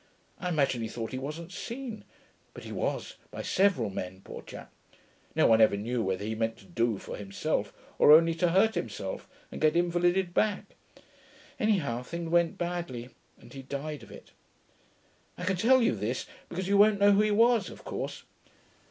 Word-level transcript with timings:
I 0.39 0.49
imagine 0.49 0.81
he 0.81 0.87
thought 0.87 1.11
he 1.11 1.19
wasn't 1.19 1.51
seen, 1.51 2.05
but 2.55 2.63
he 2.63 2.71
was, 2.71 3.17
by 3.29 3.43
several 3.43 3.91
men, 3.91 4.21
poor 4.23 4.41
chap. 4.41 4.73
No 5.35 5.45
one 5.45 5.61
ever 5.61 5.77
knew 5.77 6.01
whether 6.01 6.25
he 6.25 6.33
meant 6.33 6.57
to 6.57 6.65
do 6.65 6.97
for 6.97 7.17
himself, 7.17 7.71
or 7.99 8.11
only 8.11 8.33
to 8.33 8.49
hurt 8.49 8.73
himself 8.73 9.29
and 9.51 9.61
get 9.61 9.75
invalided 9.75 10.33
back; 10.33 10.75
anyhow 11.59 12.01
things 12.01 12.29
went 12.31 12.57
badly 12.57 13.09
and 13.37 13.53
he 13.53 13.61
died 13.61 14.01
of 14.01 14.09
it.... 14.11 14.31
I 15.37 15.45
can 15.45 15.55
tell 15.57 15.83
you 15.83 15.93
this, 15.95 16.25
because 16.49 16.67
you 16.67 16.77
won't 16.79 16.99
know 16.99 17.11
who 17.11 17.21
he 17.21 17.29
was, 17.29 17.69
of 17.69 17.83
course....' 17.83 18.23